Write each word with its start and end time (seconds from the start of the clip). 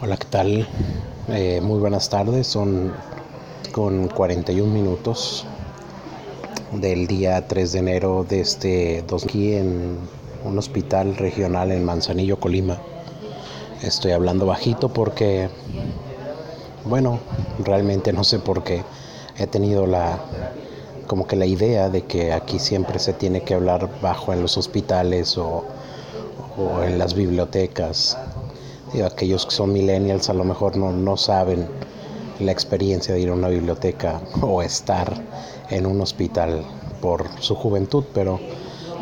Hola, 0.00 0.16
¿qué 0.16 0.26
tal? 0.30 0.68
Eh, 1.26 1.60
muy 1.60 1.80
buenas 1.80 2.08
tardes, 2.08 2.46
son 2.46 2.92
con 3.72 4.06
41 4.06 4.72
minutos 4.72 5.44
del 6.72 7.08
día 7.08 7.48
3 7.48 7.72
de 7.72 7.78
enero 7.80 8.24
de 8.28 8.38
este 8.40 9.02
dos 9.08 9.24
aquí 9.24 9.54
en 9.54 9.98
un 10.44 10.56
hospital 10.56 11.16
regional 11.16 11.72
en 11.72 11.84
Manzanillo, 11.84 12.38
Colima. 12.38 12.78
Estoy 13.82 14.12
hablando 14.12 14.46
bajito 14.46 14.88
porque, 14.88 15.48
bueno, 16.84 17.18
realmente 17.64 18.12
no 18.12 18.22
sé 18.22 18.38
por 18.38 18.62
qué 18.62 18.84
he 19.36 19.48
tenido 19.48 19.84
la 19.88 20.20
como 21.08 21.26
que 21.26 21.34
la 21.34 21.46
idea 21.46 21.88
de 21.88 22.02
que 22.02 22.32
aquí 22.32 22.60
siempre 22.60 23.00
se 23.00 23.14
tiene 23.14 23.40
que 23.40 23.54
hablar 23.54 23.88
bajo 24.00 24.32
en 24.32 24.42
los 24.42 24.58
hospitales 24.58 25.36
o, 25.38 25.64
o 26.56 26.82
en 26.84 26.98
las 26.98 27.14
bibliotecas 27.14 28.16
aquellos 29.04 29.46
que 29.46 29.52
son 29.52 29.72
millennials 29.72 30.28
a 30.28 30.34
lo 30.34 30.44
mejor 30.44 30.76
no, 30.76 30.92
no 30.92 31.16
saben 31.16 31.66
la 32.40 32.52
experiencia 32.52 33.14
de 33.14 33.20
ir 33.20 33.28
a 33.28 33.34
una 33.34 33.48
biblioteca 33.48 34.20
o 34.40 34.62
estar 34.62 35.12
en 35.70 35.86
un 35.86 36.00
hospital 36.00 36.64
por 37.00 37.26
su 37.40 37.54
juventud, 37.54 38.04
pero 38.14 38.40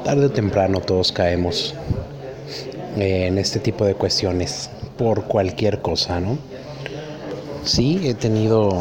tarde 0.05 0.27
o 0.27 0.31
temprano 0.31 0.81
todos 0.81 1.13
caemos 1.13 1.75
en 2.97 3.39
este 3.39 3.61
tipo 3.61 3.85
de 3.85 3.95
cuestiones 3.95 4.71
por 4.97 5.25
cualquier 5.25 5.83
cosa, 5.83 6.21
¿no? 6.21 6.39
Sí, 7.65 8.01
he 8.05 8.15
tenido 8.15 8.81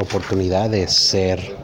oportunidad 0.00 0.70
de 0.70 0.88
ser 0.88 1.54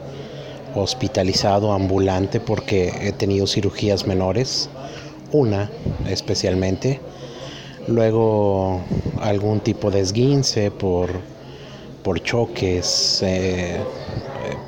hospitalizado 0.75 1.73
ambulante 1.73 2.39
porque 2.39 2.93
he 3.01 3.13
tenido 3.13 3.47
cirugías 3.47 4.07
menores, 4.07 4.69
una 5.33 5.71
especialmente, 6.09 7.01
luego 7.89 8.81
algún 9.21 9.61
tipo 9.61 9.91
de 9.91 10.01
esguince 10.01 10.71
por, 10.71 11.11
por 12.03 12.23
choques 12.23 13.23
eh, 13.23 13.79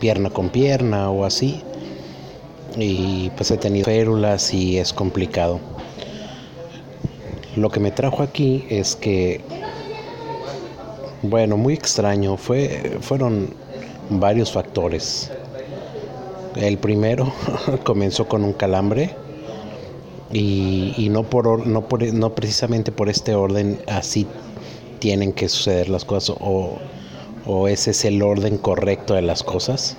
pierna 0.01 0.31
con 0.31 0.49
pierna 0.51 1.11
o 1.11 1.25
así. 1.25 1.63
Y 2.77 3.31
pues 3.31 3.51
he 3.51 3.57
tenido 3.57 3.87
férulas 3.87 4.53
y 4.55 4.79
es 4.79 4.93
complicado. 4.93 5.61
Lo 7.57 7.71
que 7.71 7.81
me 7.81 7.91
trajo 7.91 8.23
aquí 8.23 8.67
es 8.69 8.95
que 8.95 9.41
bueno 11.23 11.57
muy 11.57 11.75
extraño 11.75 12.37
fue 12.37 12.99
fueron 13.01 13.55
varios 14.11 14.53
factores. 14.53 15.31
El 16.55 16.79
primero 16.79 17.33
comenzó 17.85 18.29
con 18.29 18.45
un 18.45 18.53
calambre 18.53 19.15
y, 20.33 21.09
no, 21.11 21.25
por, 21.25 21.67
no, 21.67 21.89
por, 21.89 22.03
no 22.13 22.35
precisamente 22.35 22.93
por 22.93 23.09
este 23.09 23.35
orden 23.35 23.81
así 23.87 24.27
tienen 24.99 25.33
que 25.33 25.49
suceder 25.49 25.89
las 25.89 26.05
cosas 26.05 26.37
o, 26.41 26.79
o 27.47 27.69
ese 27.69 27.93
es 27.93 28.05
el 28.05 28.21
orden 28.21 28.59
correcto 28.59 29.15
de 29.15 29.23
las 29.23 29.43
cosas. 29.43 29.97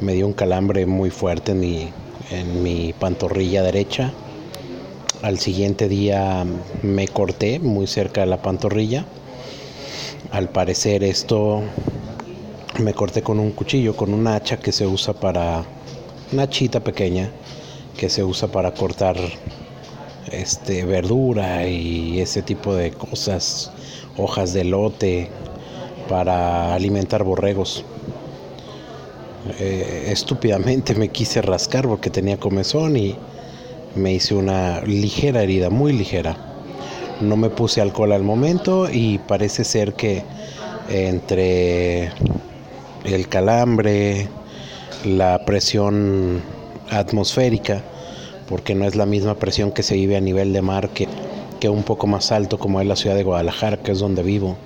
Me 0.00 0.12
dio 0.14 0.26
un 0.26 0.32
calambre 0.32 0.84
muy 0.84 1.10
fuerte 1.10 1.52
en 1.52 1.60
mi, 1.60 1.88
en 2.30 2.62
mi 2.62 2.92
pantorrilla 2.92 3.62
derecha. 3.62 4.12
Al 5.22 5.38
siguiente 5.38 5.88
día 5.88 6.44
me 6.82 7.08
corté 7.08 7.58
muy 7.58 7.86
cerca 7.86 8.22
de 8.22 8.26
la 8.26 8.42
pantorrilla. 8.42 9.06
Al 10.30 10.48
parecer 10.48 11.04
esto 11.04 11.62
me 12.80 12.92
corté 12.92 13.22
con 13.22 13.38
un 13.38 13.52
cuchillo, 13.52 13.96
con 13.96 14.12
una 14.12 14.34
hacha 14.34 14.58
que 14.58 14.72
se 14.72 14.86
usa 14.86 15.14
para 15.14 15.64
una 16.32 16.50
chita 16.50 16.80
pequeña 16.80 17.30
que 17.96 18.08
se 18.08 18.24
usa 18.24 18.48
para 18.48 18.72
cortar 18.72 19.16
este 20.30 20.84
verdura 20.84 21.66
y 21.66 22.20
ese 22.20 22.42
tipo 22.42 22.74
de 22.74 22.90
cosas, 22.90 23.70
hojas 24.16 24.52
de 24.52 24.64
lote 24.64 25.28
para 26.08 26.74
alimentar 26.74 27.24
borregos. 27.24 27.84
Eh, 29.58 30.06
estúpidamente 30.08 30.94
me 30.94 31.08
quise 31.08 31.42
rascar 31.42 31.88
porque 31.88 32.10
tenía 32.10 32.38
comezón 32.38 32.96
y 32.96 33.16
me 33.94 34.12
hice 34.14 34.34
una 34.34 34.80
ligera 34.82 35.42
herida, 35.42 35.70
muy 35.70 35.92
ligera. 35.92 36.36
No 37.20 37.36
me 37.36 37.50
puse 37.50 37.80
alcohol 37.80 38.12
al 38.12 38.22
momento 38.22 38.88
y 38.90 39.18
parece 39.18 39.64
ser 39.64 39.94
que 39.94 40.24
entre 40.88 42.10
el 43.04 43.28
calambre, 43.28 44.28
la 45.04 45.44
presión 45.44 46.42
atmosférica, 46.98 47.82
porque 48.48 48.74
no 48.74 48.86
es 48.86 48.96
la 48.96 49.06
misma 49.06 49.36
presión 49.36 49.72
que 49.72 49.82
se 49.82 49.94
vive 49.94 50.16
a 50.16 50.20
nivel 50.20 50.52
de 50.52 50.62
mar 50.62 50.90
que, 50.90 51.08
que 51.60 51.68
un 51.68 51.82
poco 51.82 52.06
más 52.06 52.32
alto 52.32 52.58
como 52.58 52.80
es 52.80 52.86
la 52.86 52.96
ciudad 52.96 53.16
de 53.16 53.24
Guadalajara, 53.24 53.78
que 53.78 53.92
es 53.92 53.98
donde 53.98 54.22
vivo. 54.22 54.56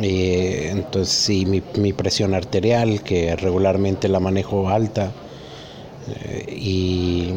Y, 0.00 0.68
entonces 0.68 1.14
sí, 1.14 1.44
mi, 1.44 1.62
mi, 1.76 1.92
presión 1.92 2.34
arterial, 2.34 3.02
que 3.02 3.36
regularmente 3.36 4.08
la 4.08 4.20
manejo 4.20 4.68
alta, 4.68 5.12
eh, 6.08 6.46
y, 6.48 7.34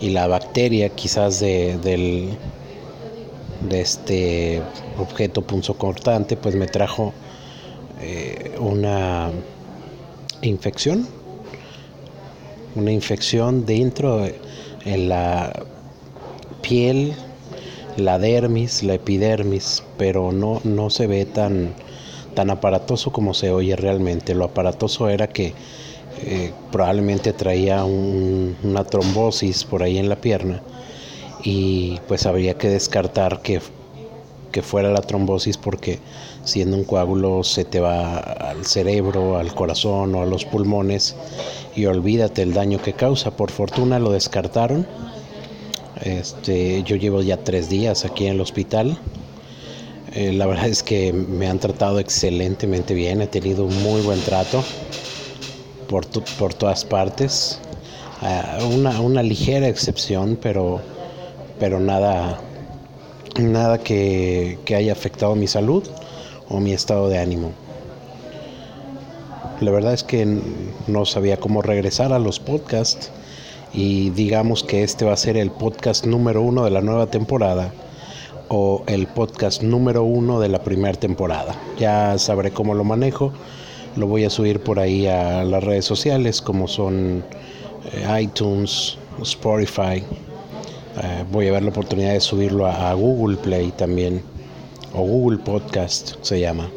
y, 0.00 0.10
la 0.10 0.26
bacteria 0.26 0.88
quizás 0.90 1.40
de, 1.40 1.78
del, 1.78 2.30
de 3.68 3.80
este 3.80 4.62
objeto 4.98 5.42
punzocortante, 5.42 6.36
pues 6.36 6.56
me 6.56 6.66
trajo 6.66 7.12
eh, 8.00 8.56
una 8.58 9.30
infección 10.42 11.06
una 12.74 12.92
infección 12.92 13.66
dentro 13.66 14.24
en 14.84 15.08
la 15.08 15.52
piel, 16.62 17.14
la 17.96 18.18
dermis, 18.18 18.82
la 18.82 18.94
epidermis, 18.94 19.82
pero 19.96 20.32
no, 20.32 20.60
no 20.64 20.90
se 20.90 21.06
ve 21.06 21.24
tan, 21.26 21.74
tan 22.34 22.50
aparatoso 22.50 23.12
como 23.12 23.34
se 23.34 23.50
oye 23.50 23.76
realmente. 23.76 24.34
Lo 24.34 24.46
aparatoso 24.46 25.08
era 25.08 25.28
que 25.28 25.54
eh, 26.22 26.52
probablemente 26.70 27.32
traía 27.32 27.84
una 27.84 28.84
trombosis 28.84 29.64
por 29.64 29.82
ahí 29.82 29.98
en 29.98 30.08
la 30.08 30.16
pierna 30.16 30.62
y 31.42 32.00
pues 32.08 32.24
habría 32.26 32.54
que 32.54 32.68
descartar 32.68 33.42
que, 33.42 33.60
que 34.54 34.62
fuera 34.62 34.88
la 34.92 35.00
trombosis 35.00 35.56
porque 35.56 35.98
siendo 36.44 36.76
un 36.76 36.84
coágulo 36.84 37.42
se 37.42 37.64
te 37.64 37.80
va 37.80 38.18
al 38.18 38.64
cerebro, 38.64 39.36
al 39.36 39.52
corazón 39.52 40.14
o 40.14 40.22
a 40.22 40.26
los 40.26 40.44
pulmones 40.44 41.16
y 41.74 41.86
olvídate 41.86 42.42
el 42.42 42.54
daño 42.54 42.80
que 42.80 42.92
causa. 42.92 43.32
Por 43.32 43.50
fortuna 43.50 43.98
lo 43.98 44.12
descartaron. 44.12 44.86
Este, 46.02 46.84
yo 46.84 46.94
llevo 46.94 47.20
ya 47.20 47.36
tres 47.38 47.68
días 47.68 48.04
aquí 48.04 48.26
en 48.26 48.34
el 48.34 48.40
hospital. 48.40 48.96
Eh, 50.12 50.32
la 50.32 50.46
verdad 50.46 50.68
es 50.68 50.84
que 50.84 51.12
me 51.12 51.48
han 51.48 51.58
tratado 51.58 51.98
excelentemente 51.98 52.94
bien, 52.94 53.22
he 53.22 53.26
tenido 53.26 53.64
un 53.64 53.82
muy 53.82 54.02
buen 54.02 54.20
trato 54.20 54.62
por, 55.88 56.06
por 56.38 56.54
todas 56.54 56.84
partes. 56.84 57.58
Uh, 58.22 58.72
una, 58.72 59.00
una, 59.00 59.24
ligera 59.24 59.66
excepción, 59.66 60.38
pero, 60.40 60.80
pero 61.58 61.80
nada, 61.80 62.38
nada 63.38 63.78
que, 63.78 64.58
que 64.64 64.74
haya 64.74 64.92
afectado 64.92 65.34
mi 65.34 65.46
salud 65.46 65.82
o 66.48 66.60
mi 66.60 66.72
estado 66.72 67.08
de 67.08 67.18
ánimo. 67.18 67.52
La 69.60 69.70
verdad 69.70 69.94
es 69.94 70.02
que 70.02 70.40
no 70.86 71.04
sabía 71.04 71.36
cómo 71.36 71.62
regresar 71.62 72.12
a 72.12 72.18
los 72.18 72.40
podcasts 72.40 73.10
y 73.72 74.10
digamos 74.10 74.62
que 74.62 74.82
este 74.82 75.04
va 75.04 75.12
a 75.12 75.16
ser 75.16 75.36
el 75.36 75.50
podcast 75.50 76.06
número 76.06 76.42
uno 76.42 76.64
de 76.64 76.70
la 76.70 76.80
nueva 76.80 77.06
temporada 77.06 77.72
o 78.48 78.82
el 78.86 79.06
podcast 79.06 79.62
número 79.62 80.02
uno 80.04 80.40
de 80.40 80.48
la 80.48 80.62
primera 80.62 80.98
temporada. 80.98 81.54
Ya 81.78 82.18
sabré 82.18 82.50
cómo 82.50 82.74
lo 82.74 82.84
manejo. 82.84 83.32
Lo 83.96 84.06
voy 84.06 84.24
a 84.24 84.30
subir 84.30 84.60
por 84.60 84.78
ahí 84.78 85.06
a 85.06 85.44
las 85.44 85.62
redes 85.62 85.84
sociales 85.84 86.42
como 86.42 86.68
son 86.68 87.24
eh, 87.92 88.22
iTunes, 88.22 88.98
Spotify. 89.22 90.04
Eh, 91.02 91.24
voy 91.32 91.48
a 91.48 91.52
ver 91.52 91.62
la 91.64 91.70
oportunidad 91.70 92.12
de 92.12 92.20
subirlo 92.20 92.66
a, 92.66 92.92
Google 92.94 93.36
Play 93.36 93.72
también 93.72 94.22
o 94.92 95.00
Google 95.02 95.38
Podcast 95.38 96.14
se 96.22 96.38
llama 96.38 96.70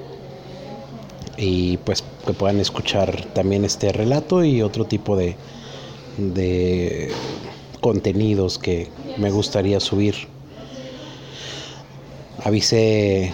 y 1.38 1.78
pues 1.78 2.04
que 2.25 2.34
puedan 2.34 2.60
escuchar 2.60 3.25
también 3.34 3.64
este 3.64 3.92
relato 3.92 4.44
y 4.44 4.64
otro 4.64 4.86
tipo 4.86 5.16
de, 5.16 5.36
de 6.18 7.12
contenidos 7.80 8.58
que 8.58 8.90
me 9.18 9.30
gustaría 9.30 9.80
subir. 9.80 10.16
Avisé 12.44 13.34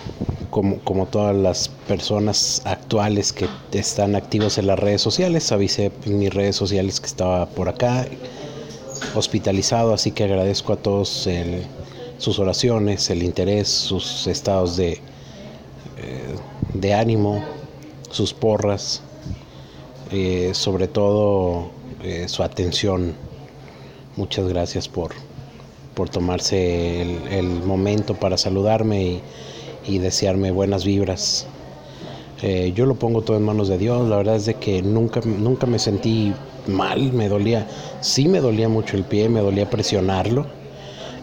como, 0.49 0.79
como, 0.79 1.05
todas 1.05 1.33
las 1.33 1.69
personas 1.69 2.61
actuales 2.65 3.31
que 3.31 3.47
están 3.71 4.15
activos 4.15 4.57
en 4.57 4.67
las 4.67 4.79
redes 4.79 5.01
sociales, 5.01 5.51
avisé 5.53 5.91
en 6.05 6.19
mis 6.19 6.33
redes 6.33 6.57
sociales 6.57 6.99
que 6.99 7.07
estaba 7.07 7.45
por 7.47 7.69
acá 7.69 8.05
hospitalizado, 9.15 9.93
así 9.93 10.11
que 10.11 10.23
agradezco 10.23 10.73
a 10.73 10.77
todos 10.77 11.27
sus 12.17 12.39
oraciones, 12.39 13.09
el 13.09 13.21
interés, 13.21 13.67
sus 13.67 14.27
estados 14.27 14.77
de, 14.77 14.93
eh, 15.97 16.35
de 16.73 16.93
ánimo, 16.93 17.43
sus 18.09 18.33
porras, 18.33 19.01
eh, 20.11 20.51
sobre 20.53 20.87
todo 20.87 21.69
eh, 22.01 22.27
su 22.27 22.43
atención. 22.43 23.13
Muchas 24.15 24.47
gracias 24.47 24.87
por, 24.87 25.11
por 25.95 26.09
tomarse 26.09 27.01
el, 27.01 27.47
momento 27.63 28.13
para 28.13 28.37
saludarme 28.37 29.03
y, 29.03 29.21
y 29.85 29.97
desearme 29.97 30.51
buenas 30.51 30.85
vibras. 30.85 31.47
Yo 32.75 32.85
lo 32.85 32.95
pongo 32.95 33.21
todo 33.21 33.37
en 33.37 33.43
manos 33.43 33.69
de 33.69 33.77
Dios, 33.77 34.09
la 34.09 34.17
verdad 34.17 34.35
es 34.35 34.45
de 34.45 34.55
que 34.55 34.81
nunca, 34.81 35.21
nunca 35.21 35.65
me 35.65 35.79
sentí 35.79 36.33
mal, 36.67 37.13
me 37.13 37.27
dolía, 37.29 37.67
sí 38.01 38.27
me 38.27 38.39
dolía 38.39 38.69
mucho 38.69 38.97
el 38.97 39.03
pie, 39.03 39.29
me 39.29 39.41
dolía 39.41 39.69
presionarlo 39.69 40.45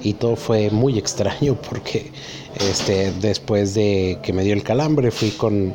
y 0.03 0.15
todo 0.15 0.37
fue 0.37 0.71
muy 0.71 0.99
extraño 1.05 1.57
porque 1.69 2.11
este, 2.59 3.13
después 3.21 3.75
de 3.75 4.19
que 4.23 4.33
me 4.33 4.45
dio 4.45 4.55
el 4.55 4.63
calambre 4.63 5.11
fui 5.11 5.31
con, 5.31 5.75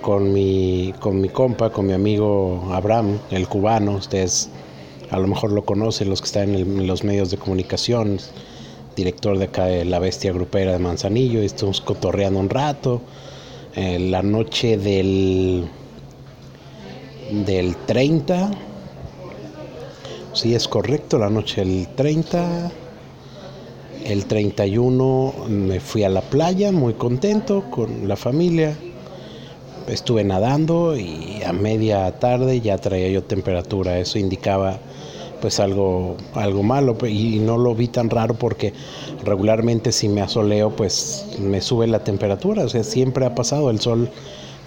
con, 0.00 0.32
mi, 0.32 0.94
con 1.00 1.20
mi 1.20 1.28
compa, 1.28 1.70
con 1.70 1.86
mi 1.86 1.92
amigo 1.92 2.68
Abraham, 2.72 3.18
el 3.30 3.48
cubano, 3.48 3.92
ustedes 3.92 4.50
a 5.10 5.18
lo 5.18 5.26
mejor 5.26 5.52
lo 5.52 5.64
conocen 5.64 6.10
los 6.10 6.20
que 6.20 6.26
están 6.26 6.54
en, 6.54 6.86
los 6.86 7.04
medios 7.04 7.30
de 7.30 7.38
comunicación, 7.38 8.18
director 8.94 9.38
de 9.38 9.44
acá 9.44 9.66
de 9.66 9.84
La 9.84 9.98
Bestia 9.98 10.32
Grupera 10.32 10.72
de 10.72 10.78
Manzanillo, 10.78 11.42
y 11.42 11.46
estuvimos 11.46 11.80
cotorreando 11.80 12.40
un 12.40 12.50
rato 12.50 13.00
eh, 13.74 13.98
la 13.98 14.22
noche 14.22 14.76
del, 14.76 15.66
del 17.30 17.76
30. 17.86 18.50
Sí, 20.38 20.54
es 20.54 20.68
correcto, 20.68 21.18
la 21.18 21.30
noche 21.30 21.64
del 21.64 21.88
30. 21.96 22.70
El 24.04 24.26
31 24.26 25.34
me 25.48 25.80
fui 25.80 26.04
a 26.04 26.08
la 26.08 26.20
playa 26.20 26.70
muy 26.70 26.94
contento 26.94 27.64
con 27.72 28.06
la 28.06 28.14
familia. 28.14 28.76
Estuve 29.88 30.22
nadando 30.22 30.96
y 30.96 31.42
a 31.44 31.52
media 31.52 32.20
tarde 32.20 32.60
ya 32.60 32.78
traía 32.78 33.08
yo 33.08 33.24
temperatura. 33.24 33.98
Eso 33.98 34.20
indicaba 34.20 34.78
pues 35.40 35.58
algo, 35.58 36.16
algo 36.34 36.62
malo 36.62 36.96
y 37.04 37.40
no 37.40 37.58
lo 37.58 37.74
vi 37.74 37.88
tan 37.88 38.08
raro 38.08 38.34
porque 38.34 38.72
regularmente 39.24 39.90
si 39.90 40.08
me 40.08 40.20
asoleo 40.20 40.70
pues 40.70 41.26
me 41.40 41.60
sube 41.60 41.88
la 41.88 42.04
temperatura, 42.04 42.62
o 42.62 42.68
sea, 42.68 42.84
siempre 42.84 43.26
ha 43.26 43.34
pasado, 43.34 43.70
el 43.70 43.80
sol 43.80 44.08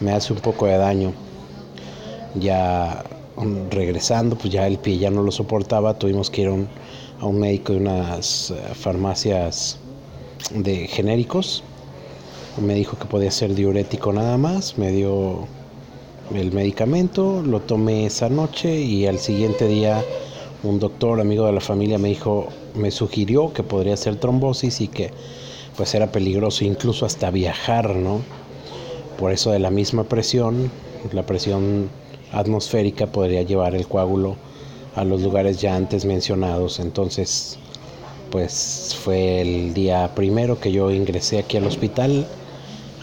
me 0.01 0.11
hace 0.11 0.33
un 0.33 0.39
poco 0.39 0.65
de 0.65 0.75
daño. 0.75 1.13
Ya 2.35 3.05
regresando, 3.69 4.37
pues 4.37 4.53
ya 4.53 4.67
el 4.67 4.77
pie 4.77 4.97
ya 4.97 5.09
no 5.09 5.23
lo 5.23 5.31
soportaba, 5.31 5.97
tuvimos 5.97 6.29
que 6.29 6.41
ir 6.41 6.47
a 6.47 6.51
un, 6.51 6.67
a 7.19 7.27
médico 7.27 7.73
de 7.73 7.79
unas 7.79 8.51
eh, 8.51 8.55
farmacias 8.73 9.79
de 10.53 10.87
genéricos. 10.87 11.63
Me 12.61 12.75
dijo 12.75 12.97
que 12.97 13.05
podía 13.05 13.31
ser 13.31 13.55
diurético 13.55 14.11
nada 14.11 14.37
más, 14.37 14.77
me 14.77 14.91
dio 14.91 15.47
el 16.33 16.51
medicamento, 16.51 17.41
lo 17.41 17.61
tomé 17.61 18.05
esa 18.05 18.29
noche 18.29 18.79
y 18.79 19.05
al 19.05 19.19
siguiente 19.19 19.67
día 19.67 20.03
un 20.63 20.79
doctor 20.79 21.19
amigo 21.19 21.45
de 21.45 21.53
la 21.53 21.61
familia 21.61 21.97
me 21.97 22.09
dijo, 22.09 22.47
me 22.75 22.91
sugirió 22.91 23.53
que 23.53 23.63
podría 23.63 23.97
ser 23.97 24.17
trombosis 24.17 24.81
y 24.81 24.87
que 24.87 25.11
pues 25.75 25.95
era 25.95 26.11
peligroso 26.11 26.65
incluso 26.65 27.05
hasta 27.05 27.31
viajar, 27.31 27.95
¿no? 27.95 28.21
Por 29.17 29.31
eso 29.31 29.51
de 29.51 29.59
la 29.59 29.71
misma 29.71 30.03
presión, 30.03 30.71
la 31.13 31.25
presión 31.25 31.89
atmosférica 32.31 33.07
podría 33.07 33.41
llevar 33.43 33.75
el 33.75 33.87
coágulo 33.87 34.35
a 34.95 35.03
los 35.03 35.21
lugares 35.21 35.59
ya 35.61 35.75
antes 35.75 36.05
mencionados. 36.05 36.79
Entonces, 36.79 37.57
pues 38.29 38.95
fue 39.03 39.41
el 39.41 39.73
día 39.73 40.11
primero 40.15 40.59
que 40.59 40.71
yo 40.71 40.91
ingresé 40.91 41.39
aquí 41.39 41.57
al 41.57 41.67
hospital 41.67 42.25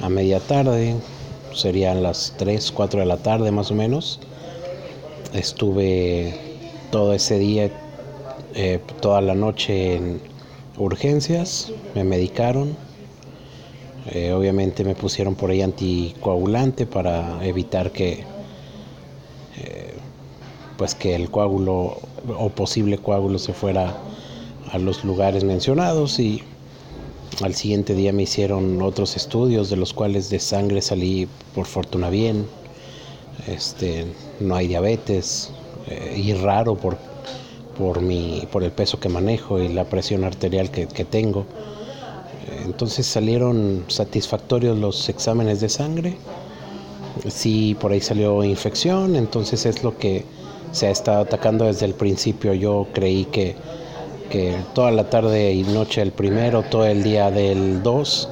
a 0.01 0.09
media 0.09 0.41
tarde, 0.41 0.95
serían 1.55 2.03
las 2.03 2.35
3, 2.39 2.73
4 2.73 3.01
de 3.01 3.07
la 3.07 3.17
tarde 3.17 3.51
más 3.51 3.71
o 3.71 3.75
menos. 3.75 4.21
Estuve 5.35 6.35
todo 6.91 7.13
ese 7.13 7.39
día, 7.39 7.71
eh, 8.55 8.81
toda 9.01 9.21
la 9.21 9.35
noche 9.35 9.97
en 9.97 10.21
urgencias, 10.79 11.73
me 11.95 12.05
medicaron. 12.05 12.77
Eh, 14.11 14.33
obviamente 14.33 14.85
me 14.85 14.95
pusieron 14.95 15.35
por 15.35 15.51
ahí 15.51 15.61
anticoagulante 15.61 16.87
para 16.87 17.45
evitar 17.45 17.91
que 17.91 18.25
pues 20.77 20.95
que 20.95 21.15
el 21.15 21.31
coágulo 21.31 21.99
o 22.39 22.49
posible 22.51 22.99
coágulo 22.99 23.39
se 23.39 23.53
fuera 23.53 23.97
a 24.71 24.79
los 24.79 25.05
lugares 25.05 25.45
mencionados 25.45 26.19
y 26.21 26.43
al 27.43 27.55
siguiente 27.55 27.95
día 27.95 28.13
me 28.13 28.23
hicieron 28.23 28.81
otros 28.83 29.17
estudios 29.17 29.71
de 29.71 29.77
los 29.77 29.93
cuales 29.93 30.31
de 30.31 30.39
sangre 30.39 30.83
salí 30.83 31.29
por 31.55 31.67
fortuna 31.67 32.11
bien 32.11 32.47
este 33.47 34.07
no 34.41 34.57
hay 34.57 34.69
diabetes 34.69 35.51
eh, 35.87 36.21
y 36.23 36.33
raro 36.35 36.75
por, 36.75 36.97
por, 37.77 38.01
mi, 38.01 38.47
por 38.51 38.65
el 38.65 38.73
peso 38.73 38.99
que 38.99 39.09
manejo 39.09 39.61
y 39.61 39.69
la 39.69 39.85
presión 39.85 40.25
arterial 40.25 40.71
que, 40.71 40.87
tengo. 41.05 41.47
Entonces 42.65 43.07
salieron 43.07 43.85
satisfactorios 43.89 44.77
los 44.77 45.09
exámenes 45.09 45.61
de 45.61 45.69
sangre. 45.69 46.17
Sí, 47.27 47.77
por 47.81 47.93
ahí 47.93 48.01
salió 48.01 48.45
infección, 48.45 49.17
entonces 49.17 49.67
es 49.67 49.83
lo 49.83 49.99
que 49.99 50.25
se 50.73 50.87
ha 50.87 50.91
estado 50.91 51.23
atacando 51.23 51.65
desde 51.65 51.87
el 51.87 51.95
principio. 51.95 52.55
Yo 52.55 52.87
creí 52.93 53.25
que, 53.27 53.57
que 54.31 54.57
toda 54.75 54.91
la 54.91 55.11
tarde 55.11 55.53
y 55.53 55.63
noche 55.63 56.01
del 56.01 56.13
primero, 56.13 56.63
todo 56.63 56.87
el 56.87 57.03
día 57.03 57.31
del 57.31 57.83
2, 57.83 58.29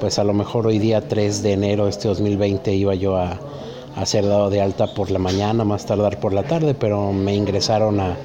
pues 0.00 0.18
a 0.18 0.24
lo 0.24 0.32
mejor 0.32 0.66
hoy 0.66 0.78
día 0.78 1.06
3 1.08 1.42
de 1.42 1.52
enero 1.52 1.84
de 1.84 1.90
este 1.90 2.08
2020 2.08 2.74
iba 2.74 2.94
yo 2.94 3.16
a, 3.16 3.38
a 3.96 4.06
ser 4.06 4.26
dado 4.26 4.50
de 4.50 4.60
alta 4.60 4.92
por 4.94 5.10
la 5.10 5.18
mañana, 5.18 5.64
más 5.64 5.86
tardar 5.86 6.18
por 6.18 6.32
la 6.32 6.42
tarde, 6.42 6.74
pero 6.74 7.12
me 7.12 7.34
ingresaron 7.34 8.00
a, 8.00 8.16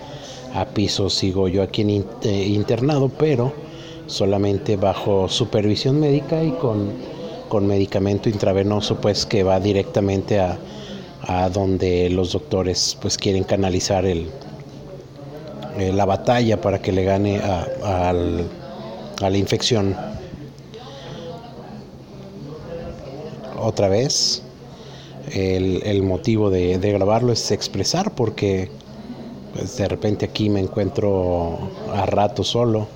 a 0.53 0.65
piso, 0.65 1.09
sigo 1.09 1.47
yo 1.47 1.61
aquí 1.61 1.81
en, 1.81 2.06
eh, 2.23 2.45
internado, 2.47 3.09
pero 3.09 3.53
solamente 4.07 4.75
bajo 4.77 5.29
supervisión 5.29 6.00
médica 6.00 6.44
y 6.44 6.51
con, 6.51 6.91
con 7.50 7.68
medicamento 7.68 8.30
intravenoso, 8.30 9.01
pues 9.01 9.25
que 9.25 9.44
va 9.44 9.60
directamente 9.60 10.40
a, 10.40 10.57
a 11.24 11.50
donde 11.50 12.10
los 12.10 12.31
doctores 12.31 12.98
pues 13.01 13.18
quieren 13.18 13.44
canalizar 13.44 14.06
el, 14.06 14.30
eh, 15.78 15.92
la 15.92 16.06
batalla 16.06 16.62
para 16.62 16.81
que 16.81 16.92
le 16.92 17.04
gane 17.04 17.40
a, 17.40 18.10
a 19.22 19.30
la 19.30 19.38
infección. 19.38 19.96
Otra 23.62 23.90
vez, 23.90 24.42
el, 25.34 26.04
motivo 26.04 26.50
de, 26.50 26.78
grabarlo 26.78 27.34
es 27.34 27.52
expresar 27.52 28.16
porque 28.16 28.69
pues, 29.54 29.78
de 29.78 29.88
repente 29.88 30.25
aquí 30.25 30.50
me 30.50 30.60
encuentro 30.60 31.57
a 31.94 32.06
rato 32.06 32.44
solo 32.44 32.88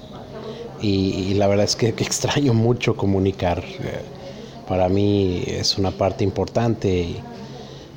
y, 0.82 1.34
la 1.36 1.48
verdad 1.48 1.66
es 1.66 1.76
que, 1.76 1.88
extraño 1.98 2.54
mucho 2.54 2.96
comunicar. 2.98 3.60
Eh, 3.60 4.02
para 4.68 4.90
mí 4.90 5.44
es 5.48 5.78
una 5.78 5.92
parte 5.92 6.24
importante 6.24 7.16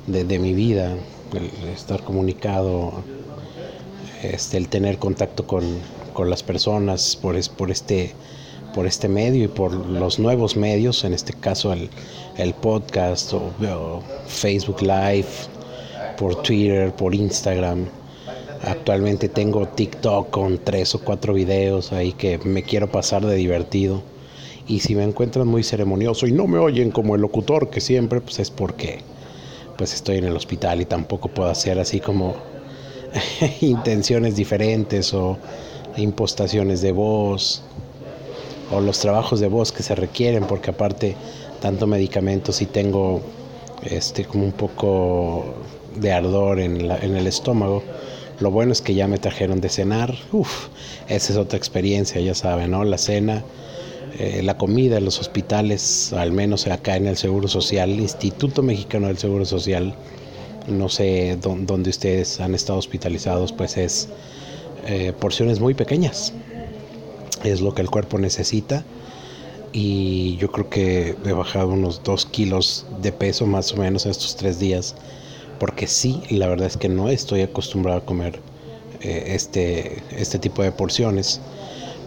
de, 0.07 0.39
mi 0.39 0.53
vida, 0.53 0.95
el 1.33 1.69
estar 1.69 2.03
comunicado, 2.03 3.03
este, 4.23 4.57
el 4.57 4.69
tener 4.69 4.97
contacto 4.97 5.45
con, 5.45 5.63
con 6.13 6.29
las 6.29 6.43
personas 6.43 7.15
por, 7.15 7.35
por 7.55 7.71
este 7.71 8.13
por 8.77 8.85
este 8.85 9.07
medio 9.07 9.45
y 9.45 9.47
por 9.47 9.73
los 9.73 10.19
nuevos 10.19 10.55
medios, 10.55 11.03
en 11.03 11.13
este 11.13 11.33
caso 11.33 11.73
el, 11.73 11.89
el 12.37 12.53
podcast 12.53 13.33
o, 13.33 14.03
Facebook 14.27 14.81
Live, 14.81 15.25
por 16.15 16.43
Twitter, 16.43 16.93
por 16.93 17.15
Instagram. 17.15 17.87
Actualmente 18.63 19.29
tengo 19.29 19.67
TikTok 19.67 20.29
con 20.29 20.59
tres 20.59 20.93
o 20.93 20.99
cuatro 20.99 21.33
videos 21.33 21.91
ahí 21.91 22.13
que 22.13 22.37
me 22.39 22.61
quiero 22.61 22.91
pasar 22.91 23.25
de 23.25 23.35
divertido. 23.35 24.03
Y 24.67 24.79
si 24.79 24.95
me 24.95 25.03
encuentran 25.03 25.47
muy 25.47 25.63
ceremonioso 25.63 26.27
y 26.27 26.31
no 26.31 26.47
me 26.47 26.59
oyen 26.59 26.91
como 26.91 27.15
el 27.15 27.21
locutor 27.21 27.69
que 27.69 27.79
siempre, 27.81 28.21
pues 28.21 28.39
es 28.39 28.51
porque 28.51 28.99
pues 29.77 29.93
estoy 29.93 30.17
en 30.17 30.25
el 30.25 30.35
hospital 30.35 30.81
y 30.81 30.85
tampoco 30.85 31.29
puedo 31.29 31.49
hacer 31.49 31.79
así 31.79 31.99
como 31.99 32.35
intenciones 33.61 34.35
diferentes 34.35 35.13
o 35.13 35.37
impostaciones 35.95 36.81
de 36.81 36.91
voz 36.91 37.61
o 38.71 38.81
los 38.81 38.99
trabajos 38.99 39.39
de 39.39 39.47
voz 39.47 39.71
que 39.71 39.83
se 39.83 39.95
requieren, 39.95 40.43
porque 40.45 40.71
aparte 40.71 41.15
tanto 41.61 41.87
medicamento 41.87 42.51
si 42.51 42.65
tengo 42.65 43.21
este 43.83 44.25
como 44.25 44.43
un 44.43 44.51
poco 44.51 45.45
de 45.95 46.11
ardor 46.11 46.59
en, 46.59 46.87
la, 46.87 46.97
en 46.97 47.15
el 47.15 47.27
estómago. 47.27 47.83
Lo 48.39 48.51
bueno 48.51 48.71
es 48.71 48.81
que 48.81 48.93
ya 48.93 49.07
me 49.07 49.17
trajeron 49.17 49.61
de 49.61 49.69
cenar. 49.69 50.15
Uf, 50.31 50.67
esa 51.07 51.33
es 51.33 51.37
otra 51.37 51.57
experiencia, 51.57 52.21
ya 52.21 52.35
saben, 52.35 52.71
¿no? 52.71 52.83
La 52.83 52.97
cena, 52.97 53.43
eh, 54.19 54.41
la 54.43 54.57
comida 54.57 54.97
en 54.97 55.05
los 55.05 55.19
hospitales, 55.19 56.13
al 56.13 56.31
menos 56.31 56.67
acá 56.67 56.95
en 56.95 57.07
el 57.07 57.17
Seguro 57.17 57.47
Social, 57.47 57.89
Instituto 57.89 58.63
Mexicano 58.63 59.07
del 59.07 59.17
Seguro 59.17 59.45
Social, 59.45 59.95
no 60.67 60.89
sé 60.89 61.37
dónde 61.41 61.89
ustedes 61.89 62.39
han 62.39 62.55
estado 62.55 62.79
hospitalizados, 62.79 63.53
pues 63.53 63.77
es 63.77 64.09
eh, 64.85 65.13
porciones 65.19 65.59
muy 65.59 65.73
pequeñas. 65.73 66.33
Es 67.43 67.61
lo 67.61 67.73
que 67.73 67.81
el 67.81 67.89
cuerpo 67.89 68.17
necesita 68.17 68.83
y 69.71 70.37
yo 70.37 70.51
creo 70.51 70.69
que 70.69 71.15
he 71.23 71.31
bajado 71.31 71.69
unos 71.69 72.03
dos 72.03 72.25
kilos 72.25 72.85
de 73.01 73.11
peso 73.11 73.45
más 73.45 73.71
o 73.73 73.77
menos 73.77 74.05
en 74.05 74.11
estos 74.11 74.35
tres 74.35 74.59
días 74.59 74.95
porque 75.59 75.87
sí, 75.87 76.21
la 76.29 76.47
verdad 76.47 76.67
es 76.67 76.77
que 76.77 76.89
no 76.89 77.09
estoy 77.09 77.41
acostumbrado 77.41 77.99
a 77.99 78.05
comer 78.05 78.39
eh, 79.01 79.23
este, 79.27 80.03
este 80.11 80.39
tipo 80.39 80.63
de 80.63 80.71
porciones 80.71 81.41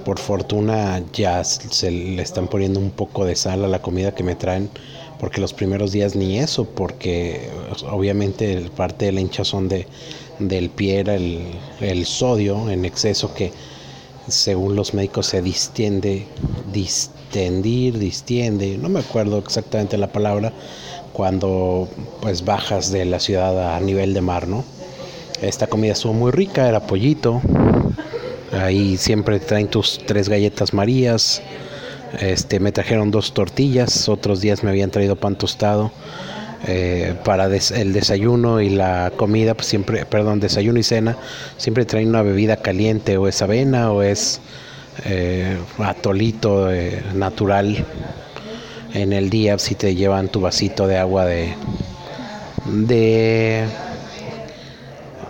Por 0.05 0.19
fortuna 0.19 1.03
ya 1.13 1.45
se 1.45 1.91
le 1.91 2.23
están 2.23 2.49
poniendo 2.49 2.81
un 2.81 2.91
poco 2.91 3.25
de 3.25 3.37
sal 3.37 3.65
a 3.65 3.69
la 3.69 3.83
comida 3.83 4.15
que 4.15 4.23
me 4.23 4.35
traen, 4.35 4.71
porque 5.19 5.41
los 5.41 5.53
primeros 5.53 5.93
días 5.93 6.17
ni 6.17 6.39
eso, 6.39 6.65
porque 6.65 7.51
obviamente 7.91 8.71
parte 8.77 9.07
de 9.07 9.13
la 9.13 9.21
hinchazón 9.21 9.69
de, 9.69 9.87
del 10.39 10.71
pie 10.71 11.01
era 11.01 11.15
el, 11.15 11.43
el 11.81 12.07
sodio 12.07 12.71
en 12.71 12.85
exceso 12.85 13.35
que 13.35 13.53
según 14.29 14.77
los 14.77 14.95
médicos 14.95 15.27
se 15.27 15.43
distiende, 15.43 16.27
distendir, 16.73 17.99
distiende, 17.99 18.79
no 18.79 18.89
me 18.89 19.01
acuerdo 19.01 19.39
exactamente 19.39 19.99
la 19.99 20.13
palabra, 20.13 20.53
cuando 21.13 21.89
pues 22.21 22.45
bajas 22.45 22.91
de 22.91 23.05
la 23.05 23.21
ciudad 23.21 23.77
a 23.77 23.81
nivel 23.81 24.15
de 24.15 24.21
mar, 24.21 24.49
¿no? 24.49 24.65
Esta 25.43 25.67
comida 25.67 25.93
estuvo 25.93 26.13
muy 26.13 26.31
rica, 26.31 26.69
era 26.69 26.81
pollito, 26.81 27.41
ahí 28.53 28.97
siempre 28.97 29.41
traen 29.41 29.69
tus 29.69 29.99
tres 30.07 30.29
galletas 30.29 30.73
marías, 30.73 31.43
este, 32.19 32.61
me 32.61 32.73
trajeron 32.73 33.11
dos 33.11 33.33
tortillas, 33.35 34.09
otros 34.09 34.41
días 34.41 34.65
me 34.65 34.71
habían 34.71 34.91
traído 34.91 35.17
pan 35.17 35.37
tostado. 35.37 35.93
Eh, 36.67 37.15
para 37.25 37.47
el 37.47 37.93
desayuno 37.95 38.61
y 38.61 38.69
la 38.69 39.13
comida, 39.17 39.55
pues 39.55 39.67
siempre, 39.67 40.05
perdón, 40.05 40.41
desayuno 40.41 40.79
y 40.79 40.83
cena, 40.83 41.17
siempre 41.57 41.87
traen 41.87 42.09
una 42.09 42.21
bebida 42.21 42.59
caliente, 42.59 43.17
o 43.17 43.27
es 43.27 43.41
avena, 43.41 43.91
o 43.93 44.03
es 44.03 44.43
eh, 45.07 45.57
atolito 45.79 46.71
eh, 46.71 47.03
natural. 47.15 47.85
En 48.93 49.15
el 49.15 49.31
día, 49.31 49.57
si 49.59 49.75
te 49.75 49.95
llevan 49.95 50.29
tu 50.29 50.41
vasito 50.41 50.87
de 50.87 50.99
agua 50.99 51.25
de, 51.25 51.55
de, 52.67 53.65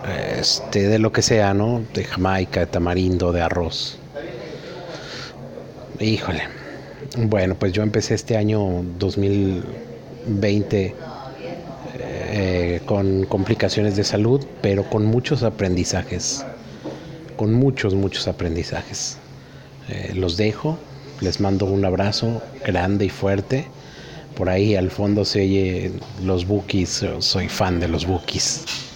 este, 0.07 0.87
de 0.87 0.99
lo 0.99 1.11
que 1.11 1.21
sea, 1.21 1.53
¿no? 1.53 1.83
De 1.93 2.03
Jamaica, 2.03 2.61
de 2.61 2.65
tamarindo, 2.65 3.31
de 3.31 3.41
arroz. 3.41 3.97
Híjole. 5.99 6.43
Bueno, 7.17 7.55
pues 7.55 7.73
yo 7.73 7.83
empecé 7.83 8.13
este 8.15 8.37
año 8.37 8.83
2020 8.97 10.95
eh, 12.33 12.81
con 12.85 13.25
complicaciones 13.25 13.95
de 13.97 14.03
salud, 14.03 14.45
pero 14.61 14.89
con 14.89 15.05
muchos 15.05 15.43
aprendizajes, 15.43 16.45
con 17.35 17.53
muchos, 17.53 17.93
muchos 17.93 18.27
aprendizajes. 18.27 19.17
Eh, 19.89 20.13
los 20.15 20.37
dejo, 20.37 20.77
les 21.19 21.41
mando 21.41 21.65
un 21.65 21.83
abrazo 21.83 22.41
grande 22.65 23.05
y 23.05 23.09
fuerte. 23.09 23.65
Por 24.35 24.49
ahí 24.49 24.75
al 24.75 24.89
fondo 24.89 25.25
se 25.25 25.41
oye 25.41 25.91
los 26.23 26.47
bookies, 26.47 27.05
soy 27.19 27.49
fan 27.49 27.79
de 27.79 27.89
los 27.89 28.07
bookies. 28.07 28.90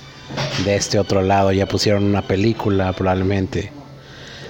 De 0.64 0.76
este 0.76 1.00
otro 1.00 1.22
lado. 1.22 1.52
Ya 1.52 1.68
pusieron 1.68 2.04
una 2.04 2.22
película 2.22 2.94
probablemente. 2.94 3.72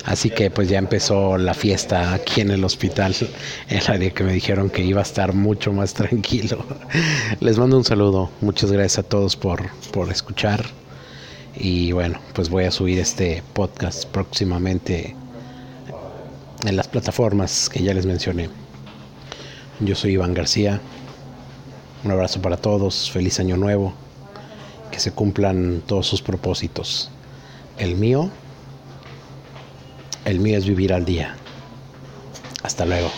Así 0.05 0.29
que 0.29 0.51
pues 0.51 0.69
ya 0.69 0.77
empezó 0.77 1.37
la 1.37 1.55
fiesta 1.55 2.13
aquí 2.13 2.41
en 2.41 2.51
el 2.51 2.63
hospital, 2.63 3.15
el 3.69 3.87
área 3.87 4.11
que 4.11 4.23
me 4.23 4.33
dijeron 4.33 4.69
que 4.69 4.83
iba 4.83 4.99
a 4.99 5.03
estar 5.03 5.33
mucho 5.33 5.73
más 5.73 5.95
tranquilo. 5.95 6.63
Les 7.39 7.57
mando 7.57 7.77
un 7.77 7.83
saludo, 7.83 8.29
muchas 8.39 8.71
gracias 8.71 8.99
a 8.99 9.03
todos 9.09 9.35
por, 9.35 9.71
por 9.91 10.11
escuchar. 10.11 10.63
Y 11.55 11.91
bueno, 11.91 12.19
pues 12.33 12.49
voy 12.49 12.65
a 12.65 12.71
subir 12.71 12.99
este 12.99 13.41
podcast 13.53 14.05
próximamente 14.05 15.15
en 16.65 16.75
las 16.75 16.87
plataformas 16.87 17.67
que 17.67 17.81
ya 17.81 17.93
les 17.95 18.05
mencioné. 18.05 18.49
Yo 19.79 19.95
soy 19.95 20.13
Iván 20.13 20.35
García, 20.35 20.79
un 22.03 22.11
abrazo 22.11 22.41
para 22.41 22.57
todos, 22.57 23.09
feliz 23.09 23.39
año 23.39 23.57
nuevo, 23.57 23.93
que 24.95 25.01
se 25.01 25.11
cumplan 25.11 25.83
todos 25.85 26.07
sus 26.07 26.21
propósitos. 26.21 27.11
El 27.77 27.97
mío 27.97 28.31
el 30.23 30.39
mío 30.39 30.57
es 30.57 30.65
vivir 30.65 30.93
al 30.93 31.03
día. 31.03 31.35
Hasta 32.63 32.85
luego. 32.85 33.11